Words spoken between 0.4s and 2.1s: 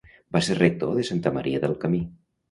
ser rector de Santa Maria del Camí.